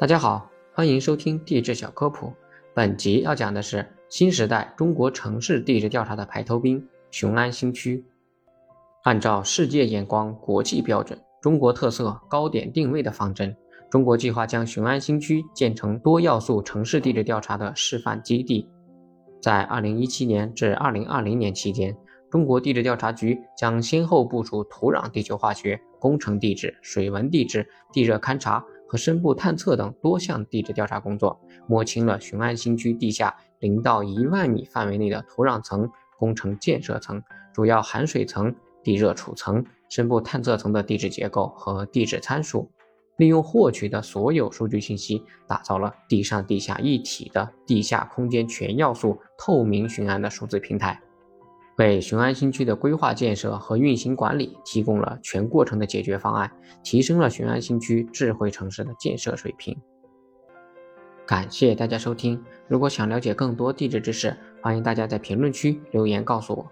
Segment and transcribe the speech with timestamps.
[0.00, 2.32] 大家好，欢迎收听地质小科普。
[2.72, 8.02] 本集要讲的是新时代中国城市地质调查的排头兵——雄安新区。
[9.02, 13.54] 按照世界眼光、国际标准、中国特色、高点定位的方针，
[13.90, 18.66] 中国计划将雄安新区建成多要素城市地质调查的示范基地。
[19.42, 21.94] 在2017年至2020年期间，
[22.30, 28.64] 中国地质调查局将先后部署土壤地球化学、工程地质、水文地质、地热勘察。
[28.90, 37.22] 和深部探测等多项地质调查工作，摸清了雄安新区地下零到一万米范围内的土壤层、工程建设层、
[37.54, 42.68] 主要含水层、地热储层、深部探测层的地质结构和地质参数，
[43.16, 51.00] 利用获取的所有数据信息，打造了地上地下一体的地下空间全要素透明巡安的数字平台。
[51.80, 59.74] 为雄安新区的规划建设和运行管理提供了全过程的解决方案，提升了雄安新区智慧城市的建设水平。
[61.26, 66.70] 感谢大家收听，如果想了解更多地质知识，欢迎大家在评论区留言告诉我。